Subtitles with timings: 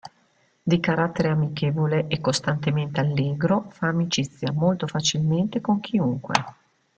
[0.63, 6.33] Di carattere amichevole e costantemente allegro, fa amicizia molto facilmente con chiunque.